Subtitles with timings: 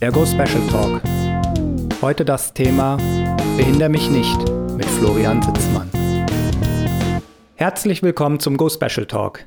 [0.00, 1.02] Der Go Special Talk.
[2.00, 2.98] Heute das Thema
[3.56, 4.38] Behinder mich nicht
[4.76, 5.90] mit Florian Sitzmann.
[7.56, 9.44] Herzlich willkommen zum Go Special Talk.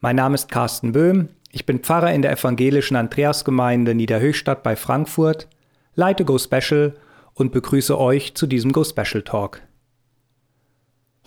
[0.00, 1.28] Mein Name ist Carsten Böhm.
[1.52, 5.46] Ich bin Pfarrer in der evangelischen Andreasgemeinde Niederhöchstadt bei Frankfurt,
[5.94, 6.94] leite Go Special
[7.34, 9.60] und begrüße euch zu diesem Go Special Talk.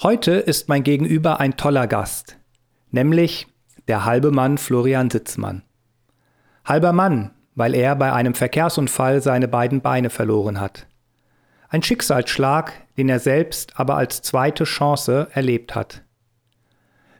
[0.02, 2.40] Heute ist mein Gegenüber ein toller Gast,
[2.90, 3.46] nämlich
[3.88, 5.62] der halbe Mann Florian Sitzmann.
[6.66, 10.88] Halber Mann, weil er bei einem Verkehrsunfall seine beiden Beine verloren hat.
[11.68, 16.02] Ein Schicksalsschlag, den er selbst aber als zweite Chance erlebt hat.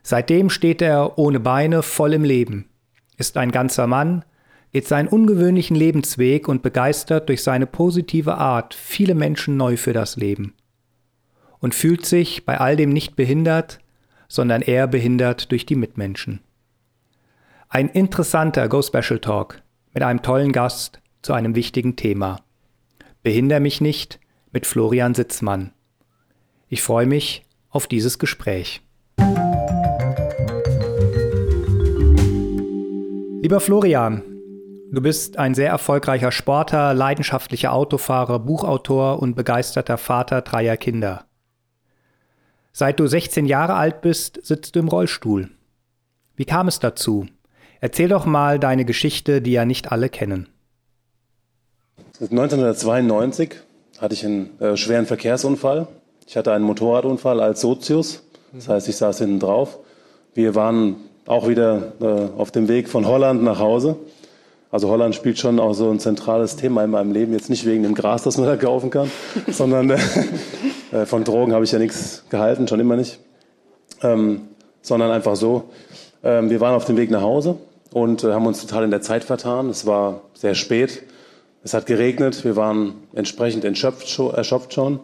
[0.02, 2.70] Seitdem steht er ohne Beine voll im Leben,
[3.18, 4.24] ist ein ganzer Mann,
[4.72, 10.16] geht seinen ungewöhnlichen Lebensweg und begeistert durch seine positive Art viele Menschen neu für das
[10.16, 10.54] Leben.
[11.58, 13.78] Und fühlt sich bei all dem nicht behindert,
[14.26, 16.40] sondern eher behindert durch die Mitmenschen.
[17.68, 19.60] Ein interessanter Go Special Talk
[19.92, 22.40] mit einem tollen Gast zu einem wichtigen Thema.
[23.22, 24.20] Behinder mich nicht
[24.52, 25.72] mit Florian Sitzmann.
[26.68, 28.82] Ich freue mich auf dieses Gespräch.
[33.42, 34.22] Lieber Florian,
[34.92, 41.24] du bist ein sehr erfolgreicher Sportler, leidenschaftlicher Autofahrer, Buchautor und begeisterter Vater dreier Kinder.
[42.72, 45.50] Seit du 16 Jahre alt bist, sitzt du im Rollstuhl.
[46.36, 47.26] Wie kam es dazu?
[47.80, 50.48] Erzähl doch mal deine Geschichte, die ja nicht alle kennen.
[52.20, 53.54] 1992
[53.98, 55.86] hatte ich einen äh, schweren Verkehrsunfall.
[56.26, 58.22] Ich hatte einen Motorradunfall als Sozius.
[58.52, 59.78] Das heißt, ich saß hinten drauf.
[60.34, 63.96] Wir waren auch wieder äh, auf dem Weg von Holland nach Hause.
[64.70, 67.32] Also Holland spielt schon auch so ein zentrales Thema in meinem Leben.
[67.32, 69.10] Jetzt nicht wegen dem Gras, das man da kaufen kann,
[69.48, 69.98] sondern äh,
[70.92, 73.18] äh, von Drogen habe ich ja nichts gehalten, schon immer nicht.
[74.02, 74.42] Ähm,
[74.82, 75.70] sondern einfach so.
[76.22, 77.56] Ähm, wir waren auf dem Weg nach Hause
[77.92, 79.68] und äh, haben uns total in der Zeit vertan.
[79.68, 81.02] Es war sehr spät.
[81.62, 82.44] Es hat geregnet.
[82.44, 85.00] Wir waren entsprechend erschöpft, schon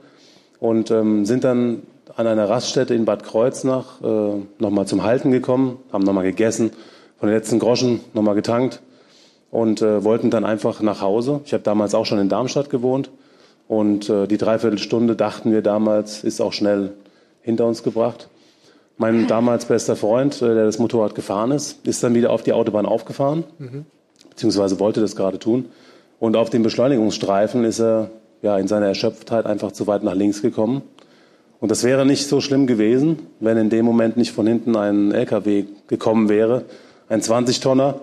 [0.58, 1.82] und ähm, sind dann
[2.16, 6.70] an einer Raststätte in Bad Kreuznach äh, nochmal zum Halten gekommen, haben nochmal gegessen,
[7.18, 8.80] von den letzten Groschen nochmal getankt
[9.50, 11.40] und äh, wollten dann einfach nach Hause.
[11.44, 13.10] Ich habe damals auch schon in Darmstadt gewohnt
[13.68, 16.92] und äh, die Dreiviertelstunde dachten wir damals, ist auch schnell
[17.42, 18.28] hinter uns gebracht.
[18.98, 22.52] Mein damals bester Freund, äh, der das Motorrad gefahren ist, ist dann wieder auf die
[22.52, 23.84] Autobahn aufgefahren, mhm.
[24.30, 25.66] beziehungsweise wollte das gerade tun.
[26.18, 28.10] Und auf dem Beschleunigungsstreifen ist er
[28.42, 30.82] ja, in seiner Erschöpftheit einfach zu weit nach links gekommen.
[31.60, 35.12] Und das wäre nicht so schlimm gewesen, wenn in dem Moment nicht von hinten ein
[35.12, 36.64] LKW gekommen wäre,
[37.08, 38.00] ein 20-Tonner,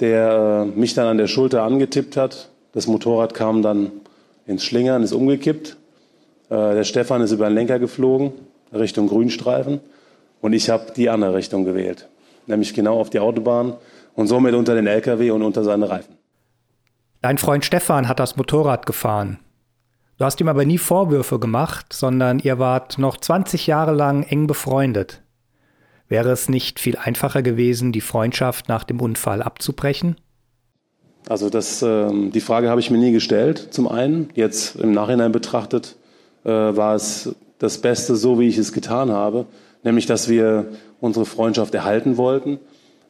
[0.00, 2.48] der äh, mich dann an der Schulter angetippt hat.
[2.72, 3.92] Das Motorrad kam dann
[4.46, 5.76] ins Schlingern, ist umgekippt.
[6.48, 8.32] Äh, der Stefan ist über den Lenker geflogen,
[8.72, 9.80] Richtung Grünstreifen.
[10.40, 12.08] Und ich habe die andere Richtung gewählt,
[12.46, 13.74] nämlich genau auf die Autobahn
[14.14, 16.16] und somit unter den LKW und unter seine Reifen.
[17.22, 19.38] Dein Freund Stefan hat das Motorrad gefahren.
[20.16, 24.46] Du hast ihm aber nie Vorwürfe gemacht, sondern ihr wart noch 20 Jahre lang eng
[24.46, 25.22] befreundet.
[26.08, 30.16] Wäre es nicht viel einfacher gewesen, die Freundschaft nach dem Unfall abzubrechen?
[31.28, 33.68] Also das, äh, die Frage habe ich mir nie gestellt.
[33.70, 35.96] Zum einen, jetzt im Nachhinein betrachtet,
[36.44, 39.46] äh, war es das Beste, so wie ich es getan habe
[39.82, 40.66] nämlich dass wir
[41.00, 42.58] unsere Freundschaft erhalten wollten.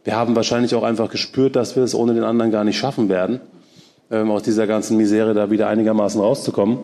[0.05, 3.09] Wir haben wahrscheinlich auch einfach gespürt, dass wir es ohne den anderen gar nicht schaffen
[3.09, 3.41] werden,
[4.11, 6.79] ähm, aus dieser ganzen Misere da wieder einigermaßen rauszukommen.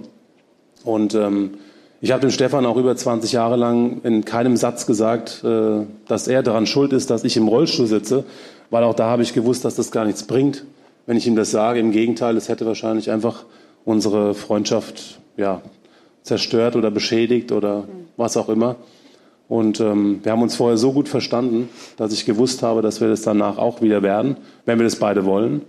[0.84, 1.54] Und ähm,
[2.00, 6.28] ich habe dem Stefan auch über 20 Jahre lang in keinem Satz gesagt, äh, dass
[6.28, 8.24] er daran schuld ist, dass ich im Rollstuhl sitze,
[8.70, 10.64] weil auch da habe ich gewusst, dass das gar nichts bringt,
[11.06, 11.80] wenn ich ihm das sage.
[11.80, 13.44] Im Gegenteil, es hätte wahrscheinlich einfach
[13.84, 15.62] unsere Freundschaft ja,
[16.22, 17.84] zerstört oder beschädigt oder
[18.16, 18.76] was auch immer.
[19.48, 23.08] Und ähm, wir haben uns vorher so gut verstanden, dass ich gewusst habe, dass wir
[23.08, 25.62] das danach auch wieder werden, wenn wir das beide wollen.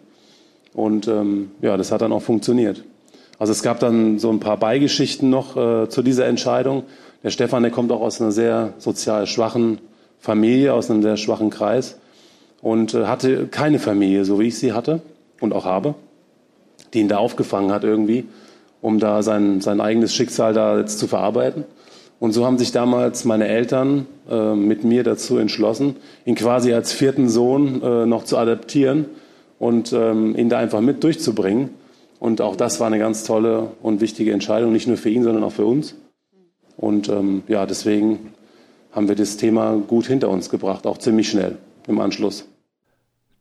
[0.73, 2.83] Und ähm, ja, das hat dann auch funktioniert.
[3.39, 6.83] Also es gab dann so ein paar Beigeschichten noch äh, zu dieser Entscheidung.
[7.23, 9.79] Der Stefan, der kommt auch aus einer sehr sozial schwachen
[10.19, 11.99] Familie, aus einem sehr schwachen Kreis
[12.61, 15.01] und äh, hatte keine Familie, so wie ich sie hatte
[15.39, 15.93] und auch habe,
[16.93, 18.25] die ihn da aufgefangen hat irgendwie,
[18.81, 21.65] um da sein, sein eigenes Schicksal da jetzt zu verarbeiten.
[22.19, 26.91] Und so haben sich damals meine Eltern äh, mit mir dazu entschlossen, ihn quasi als
[26.91, 29.05] vierten Sohn äh, noch zu adaptieren
[29.59, 31.69] und ähm, ihn da einfach mit durchzubringen.
[32.19, 35.43] Und auch das war eine ganz tolle und wichtige Entscheidung, nicht nur für ihn, sondern
[35.43, 35.95] auch für uns.
[36.75, 38.33] Und ähm, ja, deswegen
[38.91, 42.47] haben wir das Thema gut hinter uns gebracht, auch ziemlich schnell im Anschluss.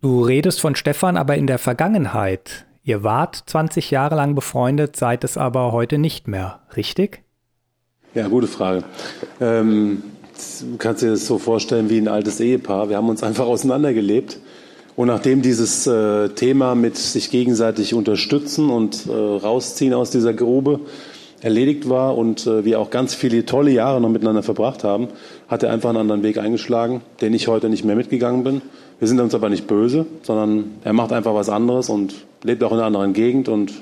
[0.02, 2.66] Du redest von Stefan aber in der Vergangenheit.
[2.82, 7.25] Ihr wart 20 Jahre lang befreundet, seid es aber heute nicht mehr, richtig?
[8.16, 8.82] Ja, gute Frage.
[9.42, 10.02] Ähm,
[10.60, 12.88] du kannst dir das so vorstellen wie ein altes Ehepaar.
[12.88, 14.38] Wir haben uns einfach auseinandergelebt.
[14.96, 20.80] Und nachdem dieses äh, Thema mit sich gegenseitig unterstützen und äh, rausziehen aus dieser Grube
[21.42, 25.08] erledigt war und äh, wir auch ganz viele tolle Jahre noch miteinander verbracht haben,
[25.46, 28.62] hat er einfach einen anderen Weg eingeschlagen, den ich heute nicht mehr mitgegangen bin.
[28.98, 32.72] Wir sind uns aber nicht böse, sondern er macht einfach was anderes und lebt auch
[32.72, 33.74] in einer anderen Gegend und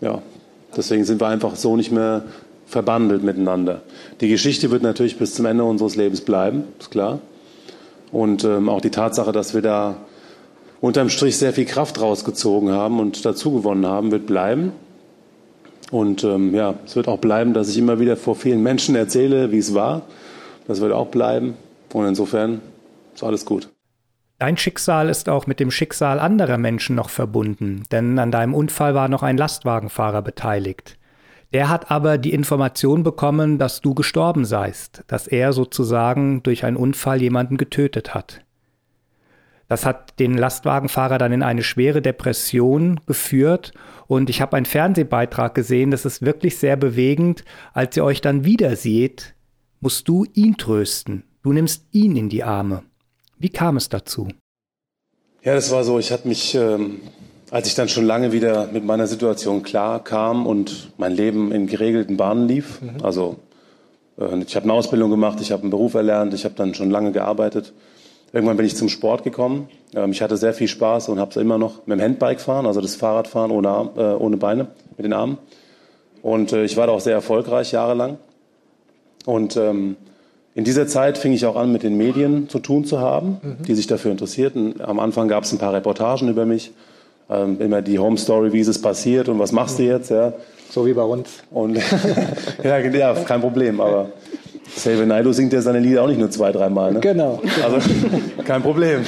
[0.00, 0.22] ja,
[0.76, 2.22] deswegen sind wir einfach so nicht mehr
[2.68, 3.82] verbandelt miteinander.
[4.20, 7.20] Die Geschichte wird natürlich bis zum Ende unseres Lebens bleiben, ist klar.
[8.12, 9.96] Und ähm, auch die Tatsache, dass wir da
[10.80, 14.72] unterm Strich sehr viel Kraft rausgezogen haben und dazu gewonnen haben, wird bleiben.
[15.90, 19.50] Und ähm, ja, es wird auch bleiben, dass ich immer wieder vor vielen Menschen erzähle,
[19.52, 20.02] wie es war.
[20.66, 21.54] Das wird auch bleiben.
[21.92, 22.60] Und insofern
[23.14, 23.70] ist alles gut.
[24.38, 28.94] Dein Schicksal ist auch mit dem Schicksal anderer Menschen noch verbunden, denn an deinem Unfall
[28.94, 30.96] war noch ein Lastwagenfahrer beteiligt.
[31.52, 36.76] Der hat aber die Information bekommen, dass du gestorben seist, dass er sozusagen durch einen
[36.76, 38.42] Unfall jemanden getötet hat.
[39.68, 43.72] Das hat den Lastwagenfahrer dann in eine schwere Depression geführt
[44.06, 47.44] und ich habe einen Fernsehbeitrag gesehen, das ist wirklich sehr bewegend.
[47.74, 49.34] Als ihr euch dann wieder seht,
[49.80, 51.24] musst du ihn trösten.
[51.42, 52.82] Du nimmst ihn in die Arme.
[53.38, 54.28] Wie kam es dazu?
[55.42, 55.98] Ja, das war so.
[55.98, 57.00] Ich hatte mich ähm,
[57.50, 61.66] als ich dann schon lange wieder mit meiner Situation klar kam und mein Leben in
[61.66, 63.02] geregelten Bahnen lief, mhm.
[63.02, 63.36] also
[64.18, 66.90] äh, ich habe eine Ausbildung gemacht, ich habe einen Beruf erlernt, ich habe dann schon
[66.90, 67.72] lange gearbeitet.
[68.32, 69.68] Irgendwann bin ich zum Sport gekommen.
[69.94, 72.66] Ähm, ich hatte sehr viel Spaß und habe es immer noch mit dem Handbike fahren,
[72.66, 75.38] also das Fahrradfahren ohne, Arm, äh, ohne Beine, mit den Armen.
[76.22, 78.18] Und äh, ich war da auch sehr erfolgreich jahrelang.
[79.24, 79.96] Und ähm,
[80.54, 83.62] in dieser Zeit fing ich auch an, mit den Medien zu tun zu haben, mhm.
[83.66, 84.80] die sich dafür interessierten.
[84.80, 86.72] Am Anfang gab es ein paar Reportagen über mich
[87.30, 90.32] ähm, immer die Home Story, wie ist es passiert und was machst du jetzt, ja.
[90.70, 91.28] So wie bei uns.
[91.50, 91.76] Und
[92.62, 94.10] ja, ja, kein Problem, aber
[94.74, 97.00] Xavier Naidoo singt ja seine Lieder auch nicht nur zwei, dreimal, ne?
[97.00, 97.40] Genau.
[97.62, 97.88] Also
[98.44, 99.00] kein Problem.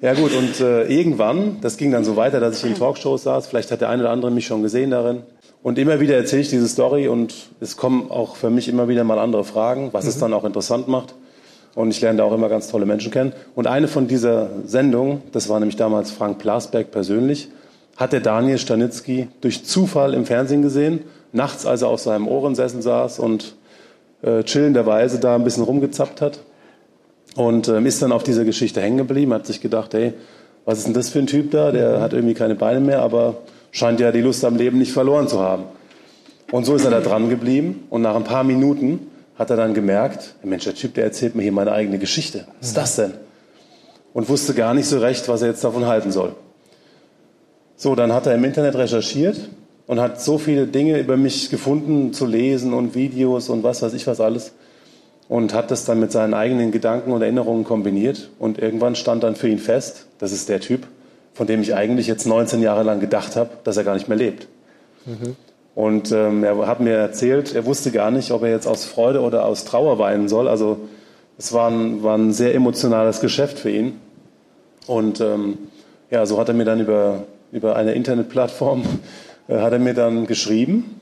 [0.00, 3.48] Ja gut, und äh, irgendwann, das ging dann so weiter, dass ich in Talkshows saß,
[3.48, 5.22] vielleicht hat der eine oder andere mich schon gesehen darin.
[5.62, 9.04] Und immer wieder erzähle ich diese Story und es kommen auch für mich immer wieder
[9.04, 10.10] mal andere Fragen, was mhm.
[10.10, 11.14] es dann auch interessant macht.
[11.74, 13.32] Und ich lerne da auch immer ganz tolle Menschen kennen.
[13.54, 17.48] Und eine von dieser Sendung, das war nämlich damals Frank Plasberg persönlich,
[17.96, 21.00] hat der Daniel Stanitzky durch Zufall im Fernsehen gesehen,
[21.32, 23.54] nachts, als er auf seinem Ohrensessel saß und
[24.22, 26.40] äh, chillenderweise da ein bisschen rumgezappt hat.
[27.36, 30.14] Und ähm, ist dann auf dieser Geschichte hängen geblieben, hat sich gedacht, hey,
[30.64, 31.70] was ist denn das für ein Typ da?
[31.70, 32.00] Der mhm.
[32.00, 33.36] hat irgendwie keine Beine mehr, aber
[33.70, 35.64] scheint ja die Lust am Leben nicht verloren zu haben.
[36.50, 37.84] Und so ist er da dran geblieben.
[37.90, 39.09] Und nach ein paar Minuten
[39.40, 42.44] hat er dann gemerkt, Mensch, der Typ, der erzählt mir hier meine eigene Geschichte.
[42.58, 43.14] Was ist das denn?
[44.12, 46.34] Und wusste gar nicht so recht, was er jetzt davon halten soll.
[47.74, 49.48] So, dann hat er im Internet recherchiert
[49.86, 53.94] und hat so viele Dinge über mich gefunden zu lesen und Videos und was weiß
[53.94, 54.52] ich was alles
[55.30, 59.36] und hat das dann mit seinen eigenen Gedanken und Erinnerungen kombiniert und irgendwann stand dann
[59.36, 60.86] für ihn fest, das ist der Typ,
[61.32, 64.18] von dem ich eigentlich jetzt 19 Jahre lang gedacht habe, dass er gar nicht mehr
[64.18, 64.48] lebt.
[65.06, 65.34] Mhm.
[65.74, 69.20] Und ähm, er hat mir erzählt, er wusste gar nicht, ob er jetzt aus Freude
[69.20, 70.48] oder aus Trauer weinen soll.
[70.48, 70.78] Also
[71.38, 73.98] es war ein, war ein sehr emotionales Geschäft für ihn.
[74.86, 75.58] Und ähm,
[76.10, 78.82] ja, so hat er mir dann über, über eine Internetplattform,
[79.48, 81.00] äh, hat er mir dann geschrieben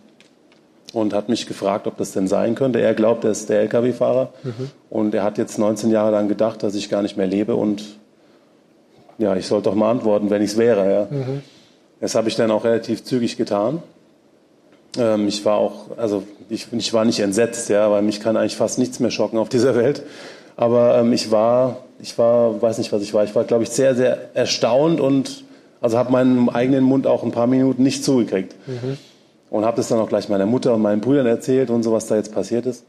[0.92, 2.80] und hat mich gefragt, ob das denn sein könnte.
[2.80, 4.70] Er glaubt, er ist der Lkw-Fahrer mhm.
[4.90, 7.98] und er hat jetzt 19 Jahre lang gedacht, dass ich gar nicht mehr lebe und
[9.18, 10.92] ja, ich sollte doch mal antworten, wenn ich es wäre.
[10.92, 11.08] Ja.
[11.10, 11.42] Mhm.
[12.00, 13.82] Das habe ich dann auch relativ zügig getan.
[14.98, 18.56] Ähm, ich war auch, also ich, ich, war nicht entsetzt, ja, weil mich kann eigentlich
[18.56, 20.02] fast nichts mehr schocken auf dieser Welt.
[20.56, 23.24] Aber ähm, ich war, ich war, weiß nicht, was ich war.
[23.24, 25.44] Ich war, glaube ich, sehr, sehr erstaunt und
[25.80, 28.54] also habe meinen eigenen Mund auch ein paar Minuten nicht zugekriegt.
[28.66, 28.98] Mhm.
[29.50, 32.06] Und habe das dann auch gleich meiner Mutter und meinen Brüdern erzählt und so, was
[32.06, 32.84] da jetzt passiert ist.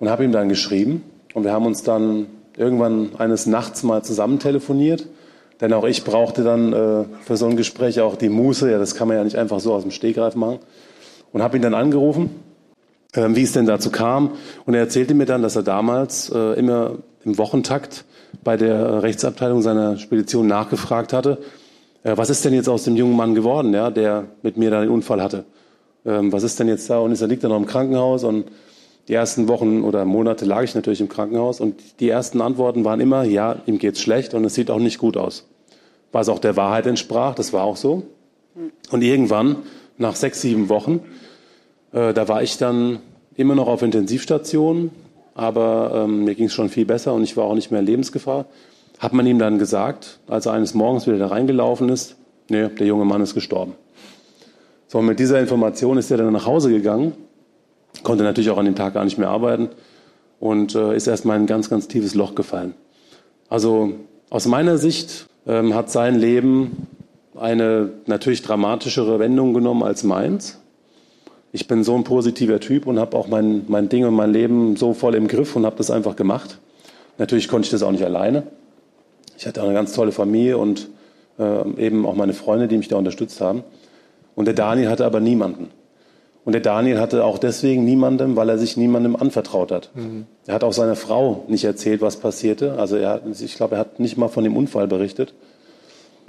[0.00, 1.04] Und habe ihm dann geschrieben.
[1.34, 5.06] Und wir haben uns dann irgendwann eines Nachts mal zusammen telefoniert.
[5.60, 8.70] Denn auch ich brauchte dann äh, für so ein Gespräch auch die Muße.
[8.70, 10.58] Ja, das kann man ja nicht einfach so aus dem Stegreif machen
[11.34, 12.30] und habe ihn dann angerufen,
[13.12, 14.30] äh, wie es denn dazu kam.
[14.64, 18.04] Und er erzählte mir dann, dass er damals äh, immer im Wochentakt
[18.42, 21.38] bei der Rechtsabteilung seiner Spedition nachgefragt hatte,
[22.04, 24.80] äh, was ist denn jetzt aus dem jungen Mann geworden, ja, der mit mir da
[24.80, 25.44] den Unfall hatte.
[26.06, 26.98] Ähm, was ist denn jetzt da?
[26.98, 28.46] Und er liegt dann noch im Krankenhaus und
[29.08, 33.00] die ersten Wochen oder Monate lag ich natürlich im Krankenhaus und die ersten Antworten waren
[33.00, 35.46] immer, ja, ihm geht's schlecht und es sieht auch nicht gut aus.
[36.12, 38.04] Was auch der Wahrheit entsprach, das war auch so.
[38.90, 39.56] Und irgendwann,
[39.98, 41.00] nach sechs, sieben Wochen,
[41.92, 42.98] äh, da war ich dann
[43.36, 44.90] immer noch auf Intensivstation,
[45.34, 47.86] aber ähm, mir ging es schon viel besser und ich war auch nicht mehr in
[47.86, 48.46] Lebensgefahr.
[48.98, 52.16] Hat man ihm dann gesagt, als er eines Morgens wieder da reingelaufen ist,
[52.48, 53.74] nee, der junge Mann ist gestorben.
[54.86, 57.12] So, mit dieser Information ist er dann nach Hause gegangen,
[58.04, 59.70] konnte natürlich auch an dem Tag gar nicht mehr arbeiten
[60.38, 62.74] und äh, ist erstmal in ein ganz, ganz tiefes Loch gefallen.
[63.48, 63.94] Also
[64.34, 66.88] Aus meiner Sicht ähm, hat sein Leben
[67.38, 70.60] eine natürlich dramatischere Wendung genommen als meins.
[71.52, 74.76] Ich bin so ein positiver Typ und habe auch mein, mein Ding und mein Leben
[74.76, 76.58] so voll im Griff und habe das einfach gemacht.
[77.18, 78.44] Natürlich konnte ich das auch nicht alleine.
[79.36, 80.88] Ich hatte auch eine ganz tolle Familie und
[81.38, 83.62] äh, eben auch meine Freunde, die mich da unterstützt haben.
[84.34, 85.70] Und der Daniel hatte aber niemanden.
[86.44, 89.90] Und der Daniel hatte auch deswegen niemandem, weil er sich niemandem anvertraut hat.
[89.94, 90.26] Mhm.
[90.46, 92.78] Er hat auch seiner Frau nicht erzählt, was passierte.
[92.78, 95.34] Also er ich glaube, er hat nicht mal von dem Unfall berichtet.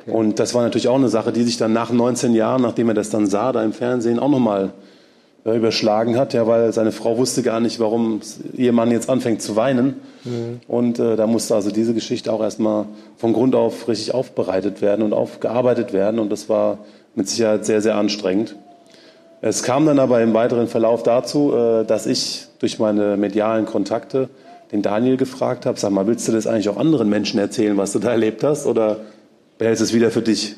[0.07, 0.15] Okay.
[0.15, 2.93] Und das war natürlich auch eine Sache, die sich dann nach 19 Jahren, nachdem er
[2.93, 4.71] das dann sah, da im Fernsehen auch nochmal
[5.45, 8.21] äh, überschlagen hat, ja, weil seine Frau wusste gar nicht, warum
[8.53, 10.01] ihr Mann jetzt anfängt zu weinen.
[10.24, 10.59] Mhm.
[10.67, 12.85] Und äh, da musste also diese Geschichte auch erstmal
[13.17, 16.19] von Grund auf richtig aufbereitet werden und aufgearbeitet werden.
[16.19, 16.79] Und das war
[17.15, 18.55] mit Sicherheit sehr, sehr anstrengend.
[19.41, 24.29] Es kam dann aber im weiteren Verlauf dazu, äh, dass ich durch meine medialen Kontakte
[24.71, 27.91] den Daniel gefragt habe, sag mal, willst du das eigentlich auch anderen Menschen erzählen, was
[27.91, 28.97] du da erlebt hast, oder
[29.57, 30.55] behältst es wieder für dich?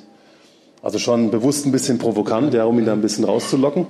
[0.81, 3.87] Also schon bewusst ein bisschen provokant, ja, um ihn da ein bisschen rauszulocken.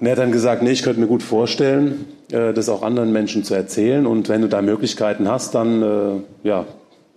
[0.00, 3.12] Und er hat dann gesagt, nee, ich könnte mir gut vorstellen, äh, das auch anderen
[3.12, 4.06] Menschen zu erzählen.
[4.06, 6.66] Und wenn du da Möglichkeiten hast, dann äh, ja,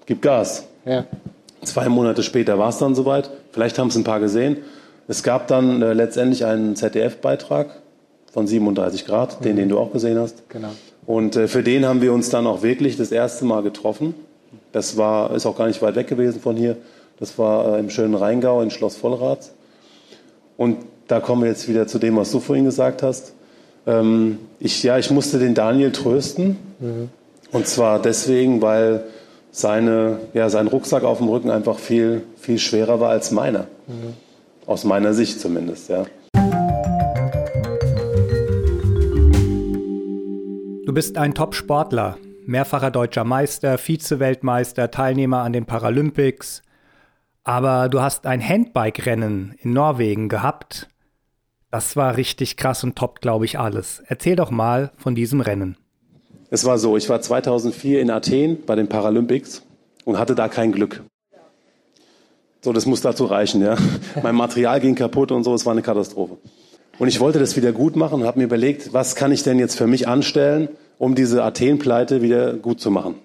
[0.05, 0.67] gib Gas.
[0.85, 1.05] Ja.
[1.63, 3.29] Zwei Monate später war es dann soweit.
[3.51, 4.57] Vielleicht haben es ein paar gesehen.
[5.07, 7.81] Es gab dann äh, letztendlich einen ZDF-Beitrag
[8.31, 9.43] von 37 Grad, mhm.
[9.45, 10.49] den, den du auch gesehen hast.
[10.49, 10.69] Genau.
[11.05, 14.13] Und äh, für den haben wir uns dann auch wirklich das erste Mal getroffen.
[14.73, 16.75] Das war, ist auch gar nicht weit weg gewesen von hier.
[17.19, 19.51] Das war äh, im schönen Rheingau in Schloss Vollrath.
[20.57, 20.77] Und
[21.07, 23.33] da kommen wir jetzt wieder zu dem, was du vorhin gesagt hast.
[23.85, 26.57] Ähm, ich, ja, ich musste den Daniel trösten.
[26.79, 27.09] Mhm.
[27.51, 29.05] Und zwar deswegen, weil
[29.51, 33.67] seine, ja, sein Rucksack auf dem Rücken einfach viel, viel schwerer war als meiner.
[33.87, 34.15] Mhm.
[34.65, 36.05] Aus meiner Sicht zumindest, ja.
[40.85, 46.61] Du bist ein Top-Sportler, mehrfacher deutscher Meister, Vize-Weltmeister, Teilnehmer an den Paralympics.
[47.43, 50.87] Aber du hast ein Handbike-Rennen in Norwegen gehabt.
[51.71, 54.03] Das war richtig krass und top, glaube ich, alles.
[54.07, 55.75] Erzähl doch mal von diesem Rennen.
[56.49, 59.63] Es war so, ich war 2004 in Athen bei den Paralympics
[60.05, 61.03] und hatte da kein Glück.
[62.61, 63.75] So, das muss dazu reichen, ja.
[64.23, 66.37] Mein Material ging kaputt und so, es war eine Katastrophe.
[66.99, 69.59] Und ich wollte das wieder gut machen und habe mir überlegt, was kann ich denn
[69.59, 70.69] jetzt für mich anstellen,
[71.03, 73.15] um diese Athen-Pleite wieder gut zu machen.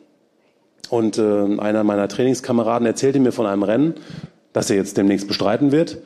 [0.91, 3.95] Und äh, einer meiner Trainingskameraden erzählte mir von einem Rennen,
[4.53, 5.99] das er jetzt demnächst bestreiten wird.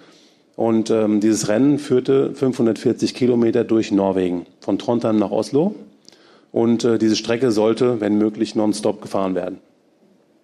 [0.57, 5.75] Und ähm, dieses Rennen führte 540 Kilometer durch Norwegen, von Trondheim nach Oslo.
[6.50, 9.59] Und äh, diese Strecke sollte, wenn möglich, nonstop gefahren werden.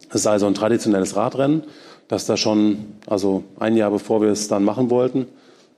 [0.09, 1.65] Es ist also ein traditionelles Radrennen
[2.09, 5.27] dass da schon, also ein Jahr bevor wir es dann machen wollten,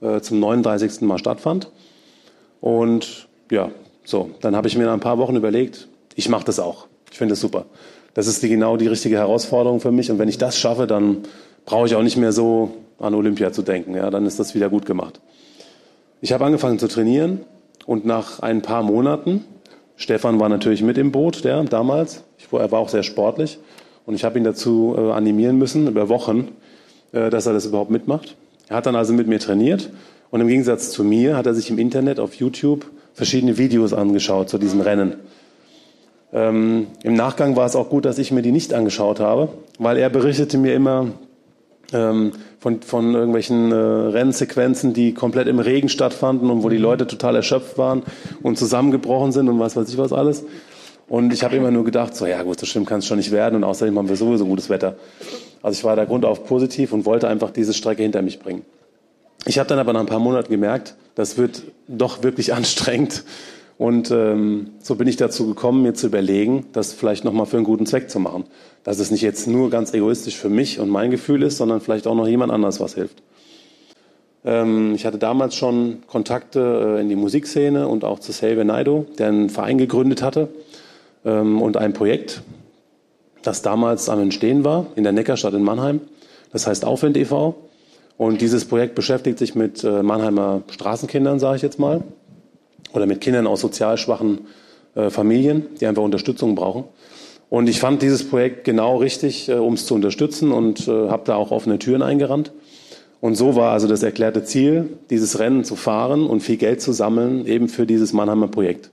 [0.00, 1.02] äh, zum 39.
[1.02, 1.70] Mal stattfand.
[2.60, 3.70] Und ja,
[4.10, 6.86] so, dann habe ich mir nach ein paar Wochen überlegt, ich mache das auch.
[7.10, 7.66] Ich finde es super.
[8.14, 10.10] Das ist die, genau die richtige Herausforderung für mich.
[10.10, 11.18] Und wenn ich das schaffe, dann
[11.64, 13.94] brauche ich auch nicht mehr so an Olympia zu denken.
[13.94, 15.20] Ja, dann ist das wieder gut gemacht.
[16.20, 17.40] Ich habe angefangen zu trainieren
[17.86, 19.44] und nach ein paar Monaten,
[19.96, 23.58] Stefan war natürlich mit im Boot, der damals, ich, er war auch sehr sportlich,
[24.06, 26.48] und ich habe ihn dazu äh, animieren müssen, über Wochen,
[27.12, 28.36] äh, dass er das überhaupt mitmacht.
[28.68, 29.90] Er hat dann also mit mir trainiert
[30.30, 34.48] und im Gegensatz zu mir hat er sich im Internet auf YouTube verschiedene Videos angeschaut
[34.48, 35.14] zu diesem Rennen.
[36.32, 39.96] Ähm, Im Nachgang war es auch gut, dass ich mir die nicht angeschaut habe, weil
[39.96, 41.08] er berichtete mir immer
[41.92, 47.08] ähm, von, von irgendwelchen äh, Rennsequenzen, die komplett im Regen stattfanden und wo die Leute
[47.08, 48.04] total erschöpft waren
[48.42, 50.44] und zusammengebrochen sind und was weiß ich was alles.
[51.08, 53.32] Und ich habe immer nur gedacht, so ja gut, so schlimm kann es schon nicht
[53.32, 54.94] werden und außerdem haben wir sowieso gutes Wetter.
[55.62, 58.64] Also ich war da grundauf positiv und wollte einfach diese Strecke hinter mich bringen.
[59.46, 63.24] Ich habe dann aber nach ein paar Monaten gemerkt, das wird doch wirklich anstrengend.
[63.78, 67.64] Und ähm, so bin ich dazu gekommen, mir zu überlegen, das vielleicht nochmal für einen
[67.64, 68.44] guten Zweck zu machen.
[68.84, 72.06] Dass es nicht jetzt nur ganz egoistisch für mich und mein Gefühl ist, sondern vielleicht
[72.06, 73.22] auch noch jemand anders was hilft.
[74.44, 79.06] Ähm, ich hatte damals schon Kontakte äh, in die Musikszene und auch zu Xavier Naido,
[79.18, 80.48] der einen Verein gegründet hatte
[81.24, 82.42] ähm, und ein Projekt,
[83.42, 86.02] das damals am Entstehen war in der Neckarstadt in Mannheim.
[86.52, 87.54] Das heißt Aufwind e.V.
[88.20, 92.04] Und dieses Projekt beschäftigt sich mit äh, Mannheimer Straßenkindern, sage ich jetzt mal,
[92.92, 94.40] oder mit Kindern aus sozial schwachen
[94.94, 96.84] äh, Familien, die einfach Unterstützung brauchen.
[97.48, 101.22] Und ich fand dieses Projekt genau richtig, äh, um es zu unterstützen und äh, habe
[101.24, 102.52] da auch offene Türen eingerannt.
[103.22, 106.92] Und so war also das erklärte Ziel, dieses Rennen zu fahren und viel Geld zu
[106.92, 108.90] sammeln, eben für dieses Mannheimer Projekt.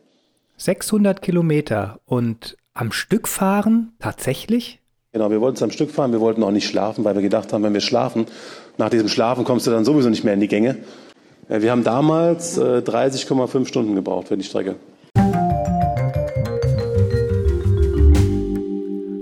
[0.55, 4.79] 600 Kilometer und am Stück fahren, tatsächlich?
[5.11, 7.51] Genau, wir wollten es am Stück fahren, wir wollten auch nicht schlafen, weil wir gedacht
[7.51, 8.27] haben, wenn wir schlafen,
[8.77, 10.77] nach diesem Schlafen kommst du dann sowieso nicht mehr in die Gänge.
[11.49, 14.75] Äh, wir haben damals 30,5 äh, Stunden gebraucht für die Strecke.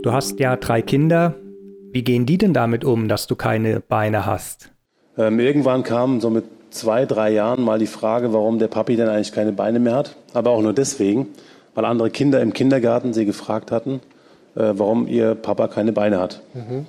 [0.03, 1.35] Du hast ja drei Kinder.
[1.91, 4.71] Wie gehen die denn damit um, dass du keine Beine hast?
[5.17, 9.07] Ähm, irgendwann kam so mit zwei, drei Jahren mal die Frage, warum der Papi denn
[9.07, 10.15] eigentlich keine Beine mehr hat.
[10.33, 11.29] Aber auch nur deswegen,
[11.73, 14.01] weil andere Kinder im Kindergarten sie gefragt hatten,
[14.55, 16.41] äh, warum ihr Papa keine Beine hat.
[16.53, 16.85] Mhm.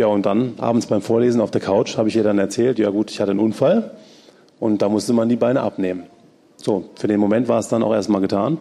[0.00, 2.88] Ja, und dann abends beim Vorlesen auf der Couch habe ich ihr dann erzählt, ja
[2.88, 3.90] gut, ich hatte einen Unfall
[4.58, 6.04] und da musste man die Beine abnehmen.
[6.56, 8.56] So, für den Moment war es dann auch erstmal getan.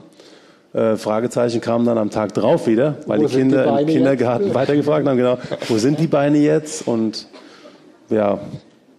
[0.73, 4.47] Äh, Fragezeichen kamen dann am Tag drauf wieder, weil wo die Kinder die im Kindergarten
[4.47, 4.53] jetzt?
[4.53, 5.37] weitergefragt haben, genau,
[5.69, 6.85] wo sind die Beine jetzt?
[6.85, 7.27] Und
[8.09, 8.41] ja,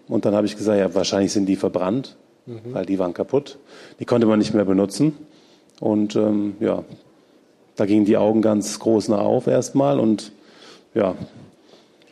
[0.08, 2.16] und dann habe ich gesagt, ja, wahrscheinlich sind die verbrannt,
[2.46, 2.72] mhm.
[2.72, 3.58] weil die waren kaputt.
[3.98, 5.12] Die konnte man nicht mehr benutzen.
[5.78, 6.84] Und ähm, ja,
[7.76, 10.32] da gingen die Augen ganz groß nach auf erstmal und
[10.94, 11.16] ja,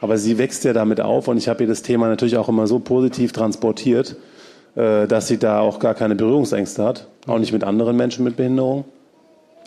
[0.00, 2.66] aber sie wächst ja damit auf und ich habe ihr das Thema natürlich auch immer
[2.66, 4.16] so positiv transportiert,
[4.76, 8.36] äh, dass sie da auch gar keine Berührungsängste hat, auch nicht mit anderen Menschen mit
[8.36, 8.84] Behinderung.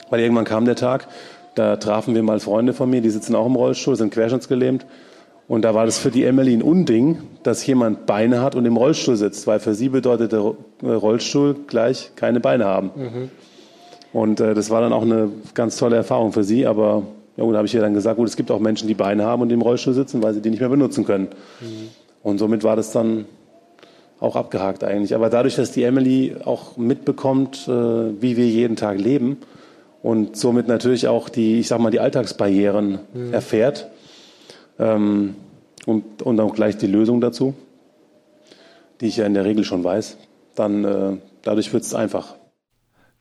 [0.10, 1.08] Weil irgendwann kam der Tag,
[1.56, 4.86] da trafen wir mal Freunde von mir, die sitzen auch im Rollstuhl, sind querschnittsgelähmt.
[5.48, 8.78] Und da war das für die Emily ein Unding, dass jemand Beine hat und im
[8.78, 10.40] Rollstuhl sitzt, weil für sie bedeutet der
[10.82, 12.92] Rollstuhl gleich keine Beine haben.
[12.96, 13.32] Mhm.
[14.14, 16.68] Und äh, das war dann auch eine ganz tolle Erfahrung für sie.
[16.68, 17.04] Aber
[17.42, 19.42] ja, gut, habe ich ihr dann gesagt, gut, es gibt auch Menschen, die Beine haben
[19.42, 21.30] und im Rollstuhl sitzen, weil sie die nicht mehr benutzen können.
[21.60, 21.90] Mhm.
[22.22, 23.26] Und somit war das dann
[24.20, 25.16] auch abgehakt eigentlich.
[25.16, 29.38] Aber dadurch, dass die Emily auch mitbekommt, äh, wie wir jeden Tag leben
[30.04, 33.34] und somit natürlich auch die, ich sag mal, die Alltagsbarrieren mhm.
[33.34, 33.88] erfährt
[34.78, 35.36] ähm,
[35.88, 37.56] und, und auch gleich die Lösung dazu,
[39.00, 40.18] die ich ja in der Regel schon weiß,
[40.54, 42.36] dann äh, dadurch wird es einfach.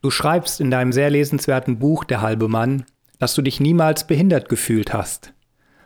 [0.03, 2.85] Du schreibst in deinem sehr lesenswerten Buch Der halbe Mann,
[3.21, 5.31] dass du dich niemals behindert gefühlt hast,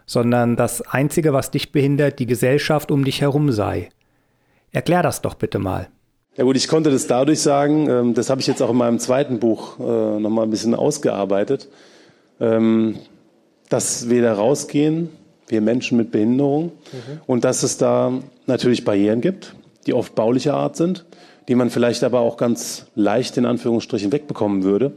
[0.06, 3.89] sondern das Einzige, was dich behindert, die Gesellschaft um dich herum sei.
[4.72, 5.89] Erklär das doch bitte mal.
[6.38, 9.00] Ja gut, ich konnte das dadurch sagen, ähm, das habe ich jetzt auch in meinem
[9.00, 9.84] zweiten Buch äh,
[10.20, 11.68] nochmal ein bisschen ausgearbeitet,
[12.39, 13.00] ähm,
[13.68, 15.10] dass wir da rausgehen,
[15.50, 17.20] wir Menschen mit Behinderung, mhm.
[17.25, 18.13] und dass es da
[18.46, 19.56] natürlich Barrieren gibt,
[19.88, 21.03] die oft baulicher Art sind,
[21.50, 24.94] die man vielleicht aber auch ganz leicht in Anführungsstrichen wegbekommen würde.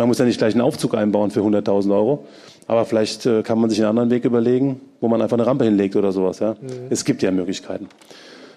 [0.00, 2.24] Man muss ja nicht gleich einen Aufzug einbauen für 100.000 Euro,
[2.66, 5.66] aber vielleicht äh, kann man sich einen anderen Weg überlegen, wo man einfach eine Rampe
[5.66, 6.38] hinlegt oder sowas.
[6.38, 6.52] Ja?
[6.52, 6.86] Mhm.
[6.88, 7.86] Es gibt ja Möglichkeiten.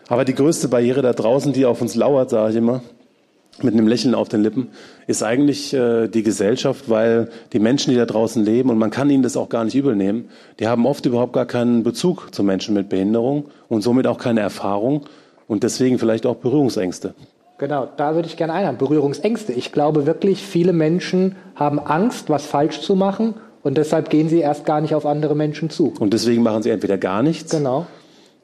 [0.08, 2.82] Aber die größte Barriere da draußen, die auf uns lauert, sage ich immer,
[3.62, 4.69] mit einem Lächeln auf den Lippen,
[5.06, 9.10] ist eigentlich äh, die Gesellschaft, weil die Menschen, die da draußen leben, und man kann
[9.10, 10.29] ihnen das auch gar nicht übel nehmen,
[10.62, 14.39] die haben oft überhaupt gar keinen Bezug zu Menschen mit Behinderung und somit auch keine
[14.39, 15.08] Erfahrung
[15.49, 17.13] und deswegen vielleicht auch Berührungsängste.
[17.58, 18.78] Genau, da würde ich gerne einhaben.
[18.78, 19.54] Berührungsängste.
[19.54, 24.39] Ich glaube wirklich, viele Menschen haben Angst, was falsch zu machen und deshalb gehen sie
[24.39, 25.94] erst gar nicht auf andere Menschen zu.
[26.00, 27.52] Und deswegen machen sie entweder gar nichts.
[27.52, 27.86] Genau.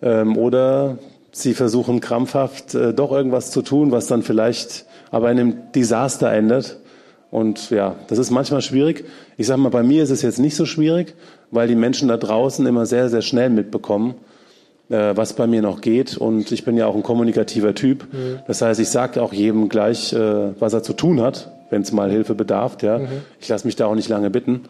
[0.02, 0.98] Ähm, oder
[1.32, 6.32] sie versuchen krampfhaft äh, doch irgendwas zu tun, was dann vielleicht aber in einem Desaster
[6.32, 6.78] endet.
[7.32, 9.06] Und ja, das ist manchmal schwierig.
[9.38, 11.16] Ich sage mal, bei mir ist es jetzt nicht so schwierig,
[11.52, 14.16] weil die Menschen da draußen immer sehr, sehr schnell mitbekommen,
[14.90, 16.18] was bei mir noch geht.
[16.18, 18.08] Und ich bin ja auch ein kommunikativer Typ.
[18.12, 18.40] Mhm.
[18.48, 21.92] Das heißt, ich sage auch jedem gleich, äh, was er zu tun hat, wenn es
[21.92, 22.78] mal Hilfe bedarf.
[22.82, 23.00] Ja.
[23.00, 23.08] Mhm.
[23.40, 24.66] Ich lasse mich da auch nicht lange bitten.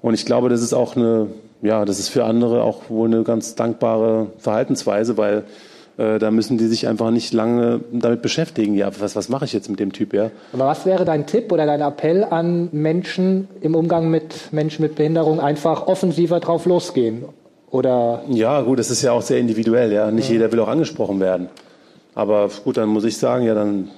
[0.00, 1.26] Und ich glaube, das ist auch eine,
[1.62, 5.42] ja, das ist für andere auch wohl eine ganz dankbare Verhaltensweise, weil
[5.98, 8.74] äh, da müssen die sich einfach nicht lange damit beschäftigen.
[8.74, 10.14] Ja, was, was mache ich jetzt mit dem Typ?
[10.14, 10.30] Ja?
[10.52, 14.94] Aber was wäre dein Tipp oder dein Appell an Menschen im Umgang mit Menschen mit
[14.94, 17.24] Behinderung, einfach offensiver drauf losgehen?
[17.70, 18.22] Oder?
[18.28, 19.92] Ja, gut, das ist ja auch sehr individuell.
[19.92, 20.34] Ja, nicht ja.
[20.34, 21.48] jeder will auch angesprochen werden.
[22.14, 23.90] Aber gut, dann muss ich sagen, ja, dann,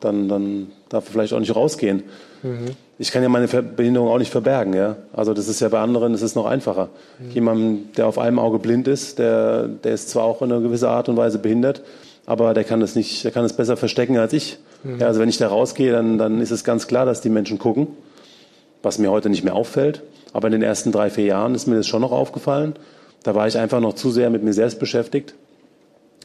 [0.00, 2.02] dann, dann darf er vielleicht auch nicht rausgehen.
[2.42, 2.70] Mhm.
[2.98, 4.74] Ich kann ja meine Behinderung auch nicht verbergen.
[4.74, 4.96] Ja?
[5.12, 6.88] Also das ist ja bei anderen, das ist noch einfacher.
[7.18, 7.30] Mhm.
[7.30, 10.86] Jemand, der auf einem Auge blind ist, der, der ist zwar auch in einer gewissen
[10.86, 11.82] Art und Weise behindert,
[12.26, 14.58] aber der kann das nicht, der kann es besser verstecken als ich.
[14.82, 14.98] Mhm.
[14.98, 17.58] Ja, also wenn ich da rausgehe, dann, dann ist es ganz klar, dass die Menschen
[17.58, 17.88] gucken,
[18.82, 20.02] was mir heute nicht mehr auffällt.
[20.32, 22.74] Aber in den ersten drei, vier Jahren ist mir das schon noch aufgefallen.
[23.22, 25.34] Da war ich einfach noch zu sehr mit mir selbst beschäftigt.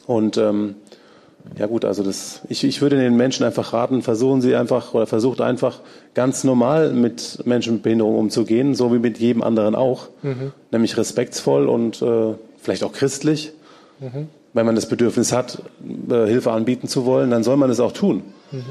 [0.06, 0.76] Und ähm,
[1.58, 5.06] ja gut, also das, ich, ich würde den Menschen einfach raten, versuchen Sie einfach oder
[5.06, 5.80] versucht einfach
[6.14, 10.52] ganz normal mit Menschen mit Behinderung umzugehen, so wie mit jedem anderen auch, mhm.
[10.70, 13.52] nämlich respektsvoll und äh, vielleicht auch christlich.
[14.00, 14.28] Mhm.
[14.52, 15.62] Wenn man das Bedürfnis hat,
[16.10, 18.22] äh, Hilfe anbieten zu wollen, dann soll man es auch tun.
[18.50, 18.64] Mhm.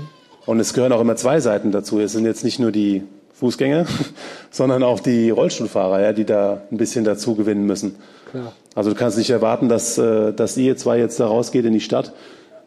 [0.46, 2.00] Und es gehören auch immer zwei Seiten dazu.
[2.00, 3.04] Es sind jetzt nicht nur die
[3.36, 3.86] Fußgänger,
[4.52, 7.96] sondern auch die Rollstuhlfahrer, ja, die da ein bisschen dazu gewinnen müssen.
[8.32, 8.54] Klar.
[8.76, 11.82] Also du kannst nicht erwarten, dass, äh, dass ihr zwei jetzt da rausgeht in die
[11.82, 12.14] Stadt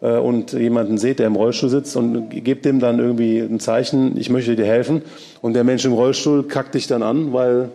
[0.00, 4.16] äh, und jemanden seht, der im Rollstuhl sitzt und gebt dem dann irgendwie ein Zeichen,
[4.18, 5.02] ich möchte dir helfen.
[5.40, 7.70] Und der Mensch im Rollstuhl kackt dich dann an, weil,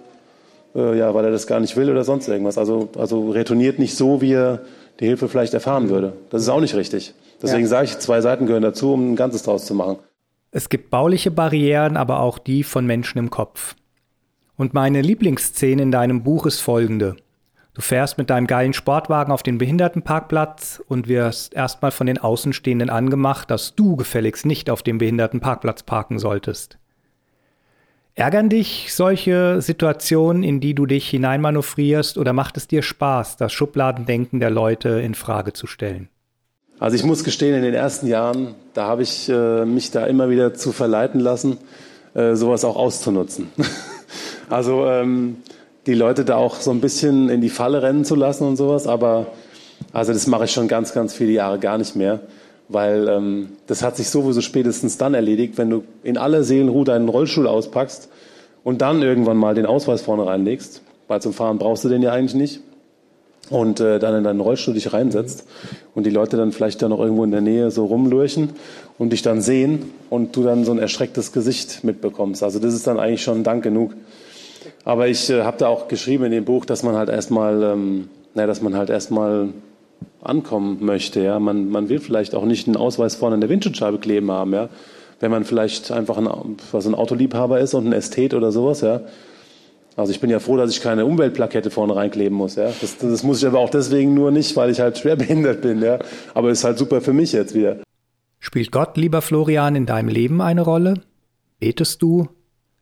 [0.75, 2.57] äh, ja, weil er das gar nicht will oder sonst irgendwas.
[2.57, 4.61] Also, also retourniert nicht so, wie er
[4.99, 6.13] die Hilfe vielleicht erfahren würde.
[6.29, 7.13] Das ist auch nicht richtig.
[7.41, 7.69] Deswegen ja.
[7.69, 9.97] sage ich, zwei Seiten gehören dazu, um ein Ganzes draus zu machen.
[10.55, 13.75] Es gibt bauliche Barrieren, aber auch die von Menschen im Kopf.
[14.55, 17.15] Und meine Lieblingsszene in deinem Buch ist folgende.
[17.73, 22.91] Du fährst mit deinem geilen Sportwagen auf den Behindertenparkplatz und wirst erstmal von den Außenstehenden
[22.91, 26.77] angemacht, dass du gefälligst nicht auf dem Behindertenparkplatz parken solltest.
[28.13, 33.51] Ärgern dich solche Situationen, in die du dich hineinmanövrierst, oder macht es dir Spaß, das
[33.51, 36.09] Schubladendenken der Leute in Frage zu stellen?
[36.79, 40.29] Also ich muss gestehen, in den ersten Jahren, da habe ich äh, mich da immer
[40.29, 41.57] wieder zu verleiten lassen,
[42.13, 43.49] äh, sowas auch auszunutzen.
[44.49, 45.37] also ähm,
[45.85, 48.87] die Leute da auch so ein bisschen in die Falle rennen zu lassen und sowas,
[48.87, 49.27] aber
[49.91, 52.21] also das mache ich schon ganz, ganz viele Jahre gar nicht mehr,
[52.69, 57.07] weil ähm, das hat sich sowieso spätestens dann erledigt, wenn du in aller Seelenruhe deinen
[57.07, 58.09] Rollstuhl auspackst
[58.63, 62.11] und dann irgendwann mal den Ausweis vorne reinlegst, weil zum Fahren brauchst du den ja
[62.11, 62.61] eigentlich nicht
[63.53, 65.45] und äh, dann in deinen Rollstuhl dich reinsetzt
[65.93, 68.49] und die Leute dann vielleicht da noch irgendwo in der Nähe so rumlurchen
[68.97, 72.41] und dich dann sehen und du dann so ein erschrecktes Gesicht mitbekommst.
[72.41, 73.93] Also das ist dann eigentlich schon Dank genug.
[74.85, 78.09] Aber ich äh, habe da auch geschrieben in dem Buch, dass man halt erstmal, ähm,
[78.33, 79.49] naja, dass man halt erstmal
[80.21, 81.21] ankommen möchte.
[81.21, 84.51] Ja, man, man will vielleicht auch nicht einen Ausweis vorne an der Windschutzscheibe kleben haben.
[84.53, 84.69] Ja,
[85.19, 86.27] wenn man vielleicht einfach ein,
[86.71, 88.81] was ein Autoliebhaber ist und ein Ästhet oder sowas.
[88.81, 89.01] Ja,
[89.95, 92.55] also ich bin ja froh, dass ich keine Umweltplakette vorne reinkleben muss.
[92.55, 95.81] Ja, das, das muss ich aber auch deswegen nur nicht, weil ich halt schwerbehindert bin.
[95.81, 95.99] Ja,
[96.33, 97.77] aber ist halt super für mich jetzt wieder.
[98.39, 100.95] Spielt Gott, lieber Florian, in deinem Leben eine Rolle?
[101.59, 102.27] Betest du?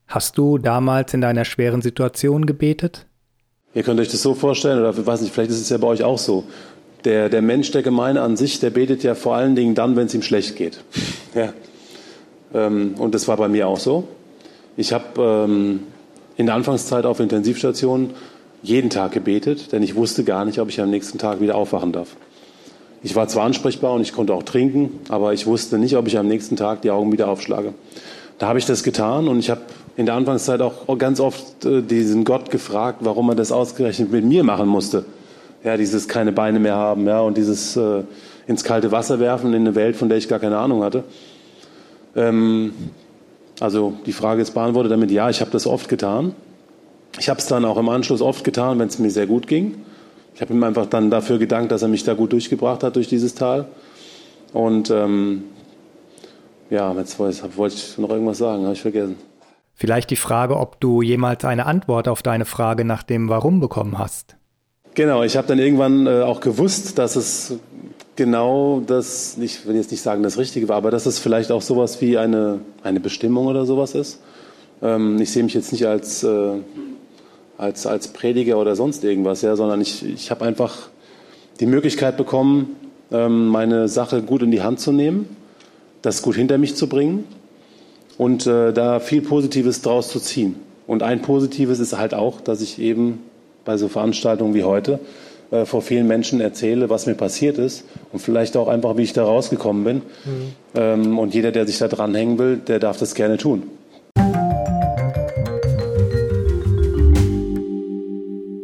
[0.08, 3.06] Hast du damals in deiner schweren Situation gebetet?
[3.74, 5.88] Ihr könnt euch das so vorstellen, oder ich weiß nicht, vielleicht ist es ja bei
[5.88, 6.45] euch auch so.
[7.06, 10.08] Der, der Mensch der Gemeinde an sich, der betet ja vor allen Dingen dann, wenn
[10.08, 10.84] es ihm schlecht geht.
[11.34, 11.54] Ja.
[12.54, 14.06] Ähm, und das war bei mir auch so.
[14.76, 15.80] Ich habe ähm,
[16.38, 18.12] in der Anfangszeit auf Intensivstationen
[18.63, 21.91] jeden Tag gebetet, denn ich wusste gar nicht, ob ich am nächsten Tag wieder aufwachen
[21.91, 22.15] darf.
[23.04, 26.17] Ich war zwar ansprechbar und ich konnte auch trinken, aber ich wusste nicht, ob ich
[26.17, 27.74] am nächsten Tag die Augen wieder aufschlage.
[28.38, 29.62] Da habe ich das getan und ich habe
[29.98, 34.24] in der Anfangszeit auch ganz oft äh, diesen Gott gefragt, warum er das ausgerechnet mit
[34.24, 35.06] mir machen musste.
[35.63, 38.04] Ja, dieses keine Beine mehr haben, ja, und dieses äh,
[38.48, 41.04] ins kalte Wasser werfen in eine Welt, von der ich gar keine Ahnung hatte.
[42.15, 42.74] Ähm,
[43.62, 46.34] also die Frage ist beantwortet damit, ja, ich habe das oft getan.
[47.19, 49.76] Ich habe es dann auch im Anschluss oft getan, wenn es mir sehr gut ging.
[50.34, 53.08] Ich habe ihm einfach dann dafür gedankt, dass er mich da gut durchgebracht hat durch
[53.08, 53.67] dieses Tal.
[54.52, 55.43] Und ähm,
[56.71, 59.17] ja, jetzt wollte ich noch irgendwas sagen, habe ich vergessen.
[59.76, 64.00] Vielleicht die Frage, ob du jemals eine Antwort auf deine Frage nach dem Warum bekommen
[64.00, 64.38] hast.
[64.93, 67.54] Genau, ich habe dann irgendwann äh, auch gewusst, dass es
[68.17, 71.62] genau das, ich will jetzt nicht sagen, das Richtige war, aber dass es vielleicht auch
[71.62, 74.19] sowas wie eine, eine Bestimmung oder sowas ist.
[74.82, 76.56] Ähm, ich sehe mich jetzt nicht als, äh,
[77.58, 80.89] als, als Prediger oder sonst irgendwas, ja, sondern ich, ich habe einfach
[81.62, 82.75] die Möglichkeit bekommen,
[83.12, 85.38] ähm, meine Sache gut in die Hand zu nehmen,
[86.01, 87.23] das gut hinter mich zu bringen
[88.17, 90.58] und äh, da viel Positives draus zu ziehen.
[90.86, 93.19] Und ein Positives ist halt auch, dass ich eben
[93.65, 95.00] bei so Veranstaltungen wie heute
[95.52, 99.13] äh, vor vielen Menschen erzähle, was mir passiert ist und vielleicht auch einfach, wie ich
[99.13, 99.95] da rausgekommen bin.
[99.97, 100.02] Mhm.
[100.76, 103.63] Ähm, und jeder, der sich da dranhängen will, der darf das gerne tun.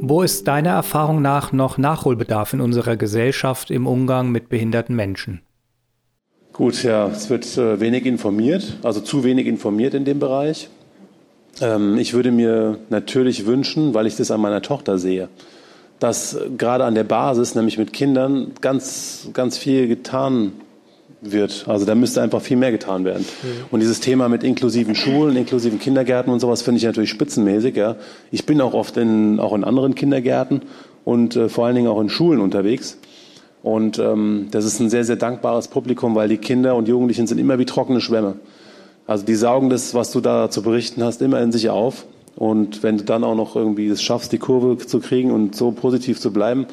[0.10, 5.42] Wo ist deiner Erfahrung nach noch Nachholbedarf in unserer Gesellschaft im Umgang mit behinderten Menschen?
[6.54, 10.70] Gut, ja, es wird äh, wenig informiert, also zu wenig informiert in dem Bereich.
[11.62, 15.30] Ähm, ich würde mir natürlich wünschen, weil ich das an meiner Tochter sehe,
[16.00, 20.54] dass gerade an der Basis, nämlich mit Kindern, ganz, ganz viel getan
[21.22, 21.66] wird.
[21.68, 23.26] Also da müsste einfach viel mehr getan werden.
[23.42, 23.66] Mhm.
[23.72, 27.76] Und dieses Thema mit inklusiven Schulen, inklusiven Kindergärten und sowas finde ich natürlich spitzenmäßig.
[27.76, 27.96] Ja.
[28.32, 30.62] Ich bin auch oft in, auch in anderen Kindergärten
[31.06, 32.98] und äh, vor allen Dingen auch in Schulen unterwegs.
[33.64, 37.40] Und ähm, das ist ein sehr, sehr dankbares Publikum, weil die Kinder und Jugendlichen sind
[37.40, 38.36] immer wie trockene Schwämme.
[39.08, 42.06] Also die saugen das, was du da zu berichten hast, immer in sich auf.
[42.36, 45.72] Und wenn du dann auch noch irgendwie es schaffst, die Kurve zu kriegen und so
[45.72, 46.68] positiv zu bleiben,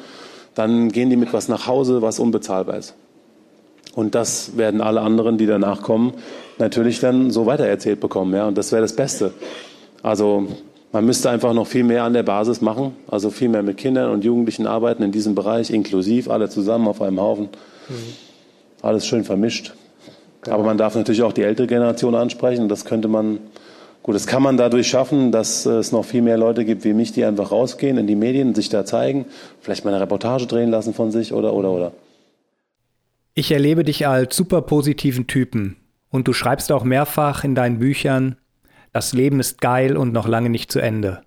[0.53, 2.93] dann gehen die mit was nach Hause, was unbezahlbar ist.
[3.95, 6.13] Und das werden alle anderen, die danach kommen,
[6.59, 8.33] natürlich dann so weitererzählt bekommen.
[8.33, 8.47] Ja?
[8.47, 9.33] Und das wäre das Beste.
[10.03, 10.47] Also
[10.91, 14.11] man müsste einfach noch viel mehr an der Basis machen, also viel mehr mit Kindern
[14.11, 17.49] und Jugendlichen arbeiten in diesem Bereich, inklusiv, alle zusammen auf einem Haufen.
[17.89, 17.93] Mhm.
[18.81, 19.73] Alles schön vermischt.
[20.45, 20.55] Genau.
[20.55, 22.69] Aber man darf natürlich auch die ältere Generation ansprechen.
[22.69, 23.39] Das könnte man,
[24.03, 27.11] gut, das kann man dadurch schaffen, dass es noch viel mehr Leute gibt wie mich,
[27.11, 29.25] die einfach rausgehen in die Medien, sich da zeigen,
[29.59, 31.91] vielleicht mal eine Reportage drehen lassen von sich oder, oder, oder.
[33.33, 35.75] Ich erlebe dich als super positiven Typen
[36.09, 38.37] und du schreibst auch mehrfach in deinen Büchern,
[38.93, 41.21] das Leben ist geil und noch lange nicht zu Ende.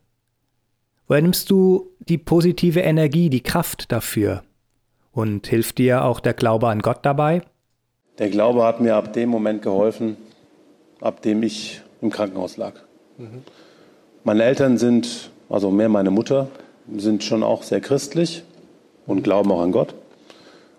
[1.07, 4.42] Woher nimmst du die positive Energie, die Kraft dafür?
[5.11, 7.42] Und hilft dir auch der Glaube an Gott dabei?
[8.18, 10.16] Der Glaube hat mir ab dem Moment geholfen,
[11.00, 12.74] ab dem ich im Krankenhaus lag.
[13.16, 13.42] Mhm.
[14.24, 16.48] Meine Eltern sind, also mehr meine Mutter,
[16.96, 18.42] sind schon auch sehr christlich
[19.07, 19.94] und glauben auch an Gott.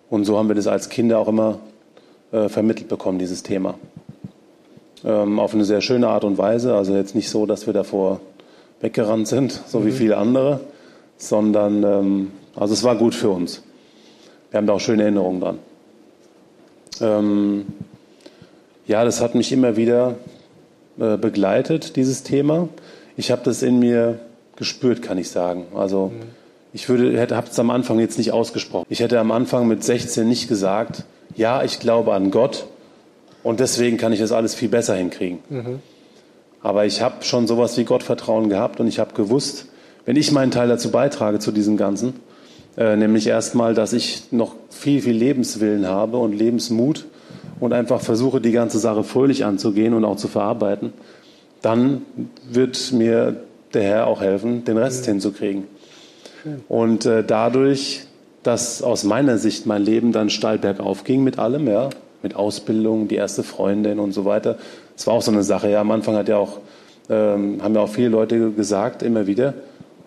[0.09, 1.59] Und so haben wir das als Kinder auch immer
[2.31, 3.75] äh, vermittelt bekommen, dieses Thema.
[5.05, 6.75] Ähm, auf eine sehr schöne Art und Weise.
[6.75, 8.19] Also jetzt nicht so, dass wir davor
[8.81, 9.85] weggerannt sind, so mhm.
[9.85, 10.59] wie viele andere,
[11.17, 13.63] sondern ähm, also es war gut für uns.
[14.51, 15.59] Wir haben da auch schöne Erinnerungen dran.
[17.01, 17.65] Ähm,
[18.87, 20.15] ja, das hat mich immer wieder
[20.99, 22.69] äh, begleitet, dieses Thema.
[23.17, 24.19] Ich habe das in mir
[24.55, 25.65] gespürt, kann ich sagen.
[25.75, 26.23] Also mhm.
[26.73, 28.85] ich würde, hätte, habe es am Anfang jetzt nicht ausgesprochen.
[28.89, 32.65] Ich hätte am Anfang mit 16 nicht gesagt, ja, ich glaube an Gott
[33.43, 35.39] und deswegen kann ich das alles viel besser hinkriegen.
[35.49, 35.79] Mhm.
[36.61, 39.67] Aber ich habe schon sowas wie Gottvertrauen gehabt und ich habe gewusst,
[40.05, 42.15] wenn ich meinen Teil dazu beitrage zu diesem Ganzen,
[42.77, 47.05] äh, nämlich erstmal, dass ich noch viel, viel Lebenswillen habe und Lebensmut
[47.59, 50.93] und einfach versuche, die ganze Sache fröhlich anzugehen und auch zu verarbeiten,
[51.61, 52.03] dann
[52.49, 53.37] wird mir
[53.73, 55.11] der Herr auch helfen, den Rest ja.
[55.11, 55.65] hinzukriegen.
[56.67, 58.03] Und äh, dadurch,
[58.43, 61.89] dass aus meiner Sicht mein Leben dann steil bergauf ging mit allem, ja,
[62.23, 64.57] mit Ausbildung, die erste Freundin und so weiter.
[64.95, 65.69] Das war auch so eine Sache.
[65.69, 66.59] Ja, am Anfang hat ja auch,
[67.09, 69.53] ähm, haben ja auch viele Leute gesagt, immer wieder,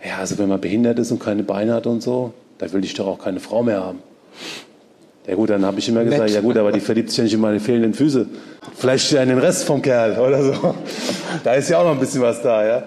[0.04, 2.94] ja, also wenn man behindert ist und keine Beine hat und so, da will ich
[2.94, 3.98] doch auch keine Frau mehr haben.
[5.26, 6.30] Ja gut, dann habe ich immer gesagt, Nett.
[6.30, 8.26] ja gut, aber die verliebt sich ja nicht in meine fehlenden Füße.
[8.76, 10.74] Vielleicht an den Rest vom Kerl oder so.
[11.42, 12.82] Da ist ja auch noch ein bisschen was da, ja.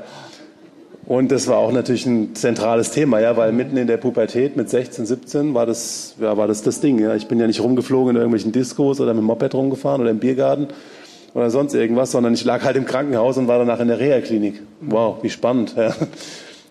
[1.06, 4.70] Und das war auch natürlich ein zentrales Thema, ja, weil mitten in der Pubertät mit
[4.70, 7.00] 16, 17 war das, ja, war das das Ding.
[7.00, 7.14] Ja.
[7.16, 10.20] Ich bin ja nicht rumgeflogen in irgendwelchen Diskos oder mit dem Moped rumgefahren oder im
[10.20, 10.68] Biergarten
[11.34, 14.62] oder sonst irgendwas, sondern ich lag halt im Krankenhaus und war danach in der Reha-Klinik.
[14.82, 15.76] Wow, wie spannend.
[15.78, 15.94] Ja.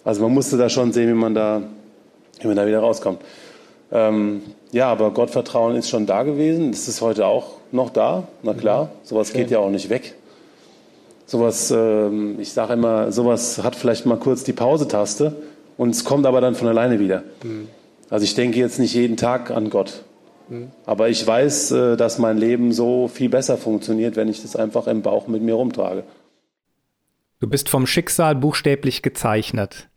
[0.04, 1.62] Also man musste da schon sehen, wie man da,
[2.40, 3.20] wie man da wieder rauskommt.
[3.92, 4.42] Ähm,
[4.72, 6.72] ja, aber Gottvertrauen ist schon da gewesen.
[6.72, 8.26] Das ist heute auch noch da.
[8.42, 9.42] Na klar, sowas Schön.
[9.42, 10.14] geht ja auch nicht weg.
[11.26, 15.34] Sowas, ähm, ich sage immer, sowas hat vielleicht mal kurz die Pause-Taste
[15.76, 17.22] und es kommt aber dann von alleine wieder.
[17.42, 17.68] Mhm.
[18.10, 20.02] Also ich denke jetzt nicht jeden Tag an Gott.
[20.48, 20.68] Mhm.
[20.84, 24.86] Aber ich weiß, äh, dass mein Leben so viel besser funktioniert, wenn ich das einfach
[24.86, 26.04] im Bauch mit mir rumtrage.
[27.40, 29.88] Du bist vom Schicksal buchstäblich gezeichnet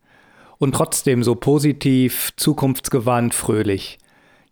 [0.59, 3.99] und trotzdem so positiv, zukunftsgewandt, fröhlich.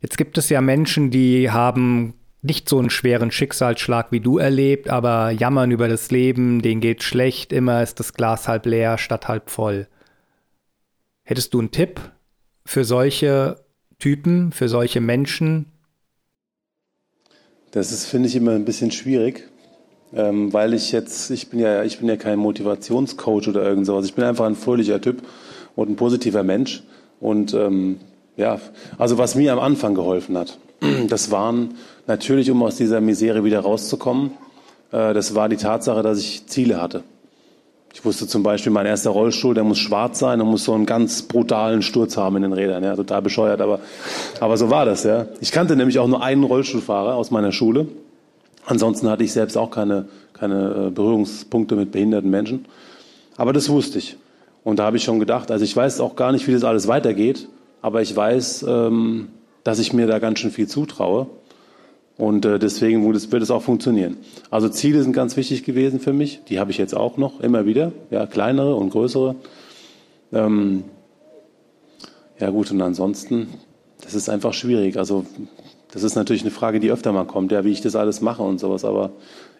[0.01, 4.89] Jetzt gibt es ja Menschen, die haben nicht so einen schweren Schicksalsschlag wie du erlebt,
[4.89, 9.27] aber jammern über das Leben, denen geht schlecht, immer ist das Glas halb leer statt
[9.27, 9.87] halb voll.
[11.23, 11.99] Hättest du einen Tipp
[12.65, 13.65] für solche
[13.97, 15.71] Typen, für solche Menschen?
[17.71, 19.49] Das ist, finde ich, immer ein bisschen schwierig,
[20.13, 24.05] ähm, weil ich jetzt, ich bin ja, ich bin ja kein Motivationscoach oder irgend sowas.
[24.05, 25.23] Ich bin einfach ein fröhlicher Typ
[25.75, 26.83] und ein positiver Mensch.
[27.19, 27.97] Und ähm,
[28.37, 28.59] ja,
[28.97, 30.57] also was mir am Anfang geholfen hat,
[31.07, 31.75] das waren
[32.07, 34.31] natürlich, um aus dieser Misere wieder rauszukommen,
[34.91, 37.03] äh, das war die Tatsache, dass ich Ziele hatte.
[37.93, 40.85] Ich wusste zum Beispiel, mein erster Rollstuhl, der muss schwarz sein und muss so einen
[40.85, 42.83] ganz brutalen Sturz haben in den Rädern.
[42.83, 43.79] Ja, total bescheuert, aber,
[44.41, 45.05] aber so war das.
[45.05, 45.27] Ja.
[45.39, 47.87] Ich kannte nämlich auch nur einen Rollstuhlfahrer aus meiner Schule.
[48.65, 52.65] Ansonsten hatte ich selbst auch keine, keine äh, Berührungspunkte mit behinderten Menschen.
[53.37, 54.17] Aber das wusste ich.
[54.65, 56.87] Und da habe ich schon gedacht, also ich weiß auch gar nicht, wie das alles
[56.87, 57.47] weitergeht,
[57.83, 59.27] aber ich weiß, ähm,
[59.63, 61.27] dass ich mir da ganz schön viel zutraue.
[62.17, 64.17] Und äh, deswegen wird es auch funktionieren.
[64.49, 66.41] Also Ziele sind ganz wichtig gewesen für mich.
[66.49, 67.91] Die habe ich jetzt auch noch immer wieder.
[68.09, 69.35] Ja, kleinere und größere.
[70.33, 70.85] Ähm,
[72.39, 73.49] ja gut, und ansonsten,
[74.01, 74.97] das ist einfach schwierig.
[74.97, 75.25] Also
[75.91, 78.41] das ist natürlich eine Frage, die öfter mal kommt, ja, wie ich das alles mache
[78.41, 78.83] und sowas.
[78.83, 79.11] Aber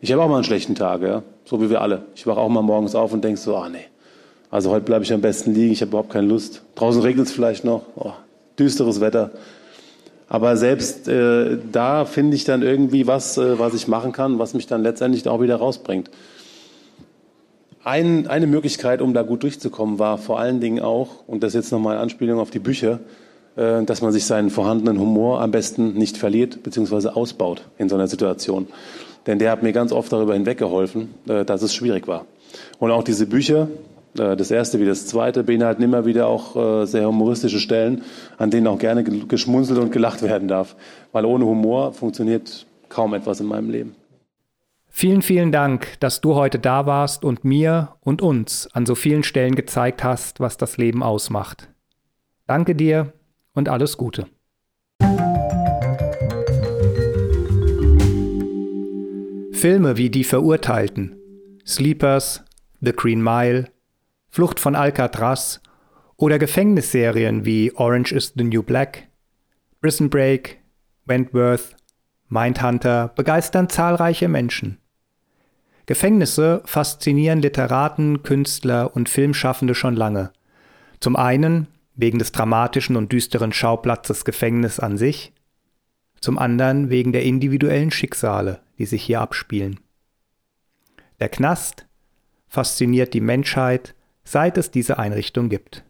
[0.02, 2.06] ich habe auch mal einen schlechten Tag, ja, so wie wir alle.
[2.15, 3.86] Ich wache auch mal morgens auf und denke so, ah nee,
[4.49, 5.71] also heute bleibe ich am besten liegen.
[5.71, 6.62] Ich habe überhaupt keine Lust.
[6.75, 7.84] Draußen regnet es vielleicht noch.
[7.95, 8.13] Oh,
[8.58, 9.31] düsteres Wetter.
[10.27, 14.53] Aber selbst äh, da finde ich dann irgendwie was, äh, was ich machen kann, was
[14.53, 16.10] mich dann letztendlich auch wieder rausbringt.
[17.84, 21.71] Ein, eine Möglichkeit, um da gut durchzukommen, war vor allen Dingen auch, und das jetzt
[21.71, 22.99] nochmal eine Anspielung auf die Bücher,
[23.55, 27.10] äh, dass man sich seinen vorhandenen Humor am besten nicht verliert bzw.
[27.10, 28.67] ausbaut in so einer Situation.
[29.27, 32.25] Denn der hat mir ganz oft darüber hinweggeholfen, äh, dass es schwierig war.
[32.79, 33.67] Und auch diese Bücher,
[34.15, 38.04] das erste wie das zweite beinhalten immer wieder auch äh, sehr humoristische Stellen,
[38.38, 40.75] an denen auch gerne geschmunzelt und gelacht werden darf.
[41.12, 43.95] Weil ohne Humor funktioniert kaum etwas in meinem Leben.
[44.88, 49.23] Vielen, vielen Dank, dass du heute da warst und mir und uns an so vielen
[49.23, 51.69] Stellen gezeigt hast, was das Leben ausmacht.
[52.47, 53.12] Danke dir
[53.54, 54.28] und alles Gute.
[59.51, 61.17] Filme wie Die Verurteilten,
[61.65, 62.45] Sleepers,
[62.80, 63.65] The Green Mile,
[64.36, 65.62] Flucht von Alcatraz
[66.17, 69.08] oder Gefängnisserien wie Orange is the New Black,
[69.80, 70.60] Prison Break,
[71.06, 71.78] Wentworth,
[72.28, 74.78] Mindhunter begeistern zahlreiche Menschen.
[75.86, 80.34] Gefängnisse faszinieren Literaten, Künstler und Filmschaffende schon lange.
[81.00, 85.32] Zum einen, wegen des dramatischen und düsteren Schauplatzes Gefängnis an sich,
[86.19, 89.80] zum anderen wegen der individuellen Schicksale, die sich hier abspielen.
[91.21, 91.88] Der Knast
[92.50, 95.85] fasziniert die Menschheit, seit es diese Einrichtung gibt.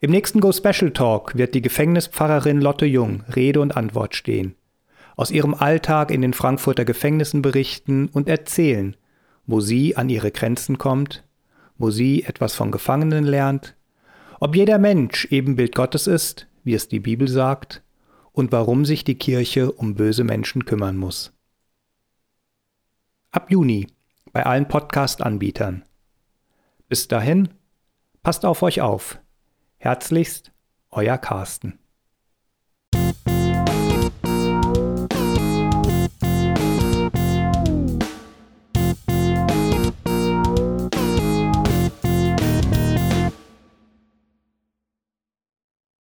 [0.00, 4.54] Im nächsten Go Special Talk wird die Gefängnispfarrerin Lotte Jung Rede und Antwort stehen,
[5.16, 8.96] aus ihrem Alltag in den Frankfurter Gefängnissen berichten und erzählen,
[9.46, 11.24] wo sie an ihre Grenzen kommt,
[11.76, 13.76] wo sie etwas von Gefangenen lernt,
[14.38, 17.82] ob jeder Mensch Ebenbild Gottes ist, wie es die Bibel sagt,
[18.32, 21.32] und warum sich die Kirche um böse Menschen kümmern muss.
[23.32, 23.88] Ab Juni
[24.32, 25.84] bei allen Podcast-Anbietern.
[26.90, 27.48] Bis dahin,
[28.24, 29.20] passt auf euch auf.
[29.76, 30.50] Herzlichst,
[30.90, 31.78] euer Carsten.